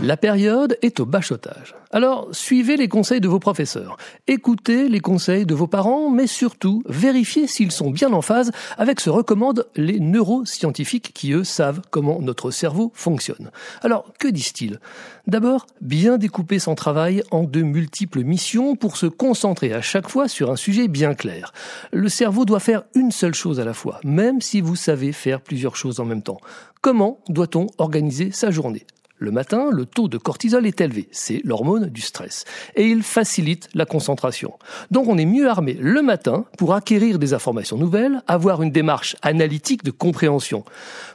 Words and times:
La 0.00 0.16
période 0.16 0.78
est 0.82 1.00
au 1.00 1.06
bachotage. 1.06 1.74
Alors, 1.90 2.28
suivez 2.30 2.76
les 2.76 2.86
conseils 2.86 3.20
de 3.20 3.26
vos 3.26 3.40
professeurs, 3.40 3.96
écoutez 4.28 4.88
les 4.88 5.00
conseils 5.00 5.44
de 5.44 5.56
vos 5.56 5.66
parents, 5.66 6.08
mais 6.08 6.28
surtout, 6.28 6.84
vérifiez 6.86 7.48
s'ils 7.48 7.72
sont 7.72 7.90
bien 7.90 8.12
en 8.12 8.22
phase 8.22 8.52
avec 8.76 9.00
ce 9.00 9.06
que 9.06 9.10
recommandent 9.10 9.66
les 9.74 9.98
neuroscientifiques 9.98 11.12
qui, 11.14 11.32
eux, 11.32 11.42
savent 11.42 11.80
comment 11.90 12.20
notre 12.20 12.52
cerveau 12.52 12.92
fonctionne. 12.94 13.50
Alors, 13.82 14.12
que 14.20 14.28
disent-ils? 14.28 14.78
D'abord, 15.26 15.66
bien 15.80 16.16
découper 16.16 16.60
son 16.60 16.76
travail 16.76 17.24
en 17.32 17.42
de 17.42 17.62
multiples 17.62 18.22
missions 18.22 18.76
pour 18.76 18.96
se 18.96 19.06
concentrer 19.06 19.72
à 19.72 19.82
chaque 19.82 20.08
fois 20.08 20.28
sur 20.28 20.52
un 20.52 20.56
sujet 20.56 20.86
bien 20.86 21.14
clair. 21.14 21.52
Le 21.92 22.08
cerveau 22.08 22.44
doit 22.44 22.60
faire 22.60 22.84
une 22.94 23.10
seule 23.10 23.34
chose 23.34 23.58
à 23.58 23.64
la 23.64 23.74
fois, 23.74 23.98
même 24.04 24.40
si 24.40 24.60
vous 24.60 24.76
savez 24.76 25.10
faire 25.10 25.40
plusieurs 25.40 25.74
choses 25.74 25.98
en 25.98 26.04
même 26.04 26.22
temps. 26.22 26.38
Comment 26.82 27.18
doit-on 27.28 27.66
organiser 27.78 28.30
sa 28.30 28.52
journée? 28.52 28.86
Le 29.18 29.30
matin, 29.30 29.70
le 29.72 29.84
taux 29.84 30.08
de 30.08 30.18
cortisol 30.18 30.66
est 30.66 30.80
élevé, 30.80 31.08
c'est 31.10 31.40
l'hormone 31.44 31.86
du 31.86 32.00
stress, 32.00 32.44
et 32.76 32.86
il 32.86 33.02
facilite 33.02 33.68
la 33.74 33.84
concentration. 33.84 34.54
Donc 34.90 35.08
on 35.08 35.18
est 35.18 35.26
mieux 35.26 35.48
armé 35.48 35.76
le 35.80 36.02
matin 36.02 36.44
pour 36.56 36.74
acquérir 36.74 37.18
des 37.18 37.34
informations 37.34 37.76
nouvelles, 37.76 38.22
avoir 38.26 38.62
une 38.62 38.70
démarche 38.70 39.16
analytique 39.22 39.84
de 39.84 39.90
compréhension. 39.90 40.64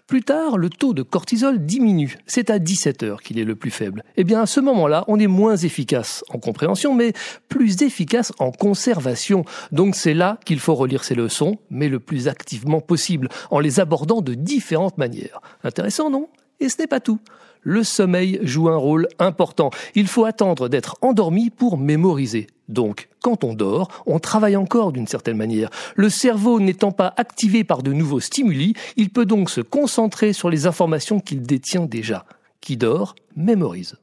Plus 0.08 0.22
tard, 0.22 0.58
le 0.58 0.70
taux 0.70 0.94
de 0.94 1.02
cortisol 1.02 1.66
diminue, 1.66 2.18
c'est 2.28 2.50
à 2.50 2.60
17 2.60 3.04
heures 3.04 3.22
qu'il 3.22 3.40
est 3.40 3.46
le 3.46 3.56
plus 3.56 3.72
faible. 3.72 4.04
Eh 4.18 4.24
bien 4.24 4.42
à 4.42 4.46
ce 4.46 4.60
moment-là, 4.60 5.06
on 5.08 5.20
est 5.20 5.28
moins 5.28 5.56
efficace 5.56 6.24
en 6.30 6.40
compréhension, 6.40 6.94
mais 6.94 7.14
plus 7.48 7.82
efficace 7.82 8.34
en 8.40 8.52
conservation. 8.52 9.46
Donc 9.72 9.96
c'est 9.96 10.14
là 10.14 10.40
qu'il 10.46 10.60
faut 10.60 10.76
relire 10.76 11.04
ses 11.04 11.16
leçons, 11.16 11.58
mais 11.70 11.88
le 11.88 12.00
plus 12.00 12.28
activement 12.28 12.82
possible, 12.82 13.30
en 13.50 13.60
les 13.60 13.80
abordant 13.80 14.22
de 14.22 14.34
différentes 14.34 14.98
manières. 14.98 15.40
Intéressant, 15.64 16.10
non? 16.10 16.28
Et 16.64 16.69
ce 16.69 16.81
n'est 16.81 16.88
pas 16.88 17.02
tout 17.02 17.19
le 17.64 17.83
sommeil 17.83 18.39
joue 18.44 18.69
un 18.69 18.75
rôle 18.75 19.08
important. 19.19 19.72
Il 19.95 20.08
faut 20.08 20.25
attendre 20.25 20.67
d'être 20.70 20.97
endormi 21.02 21.50
pour 21.50 21.78
mémoriser. 21.78 22.47
Donc, 22.70 23.08
quand 23.22 23.44
on 23.44 23.53
dort, 23.53 23.88
on 24.05 24.20
travaille 24.20 24.55
encore 24.55 24.92
d'une 24.92 25.08
certaine 25.08 25.38
manière. 25.38 25.70
Le 25.95 26.09
cerveau 26.09 26.59
n'étant 26.59 26.92
pas 26.92 27.14
activé 27.17 27.64
par 27.64 27.81
de 27.81 27.94
nouveaux 27.94 28.20
stimuli, 28.20 28.73
il 28.97 29.09
peut 29.09 29.25
donc 29.25 29.50
se 29.50 29.61
concentrer 29.61 30.33
sur 30.33 30.50
les 30.50 30.67
informations 30.67 31.20
qu'il 31.20 31.42
détient 31.42 31.86
déjà. 31.86 32.25
Qui 32.61 32.77
dort, 32.77 33.16
mémorise. 33.36 33.95